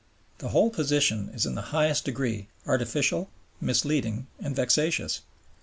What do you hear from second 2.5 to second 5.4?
artificial, misleading, and vexatious.